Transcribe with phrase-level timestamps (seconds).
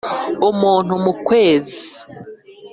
[0.49, 1.81] umuntu mu kwezi